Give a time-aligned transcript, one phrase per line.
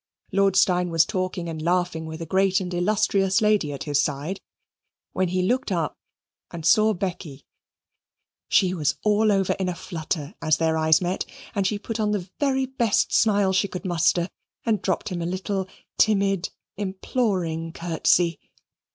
[0.31, 4.41] Lord Steyne was talking and laughing with a great and illustrious lady at his side,
[5.13, 5.95] when he looked up
[6.49, 7.45] and saw Becky.
[8.49, 12.13] She was all over in a flutter as their eyes met, and she put on
[12.13, 14.27] the very best smile she could muster,
[14.65, 15.67] and dropped him a little,
[15.99, 18.39] timid, imploring curtsey.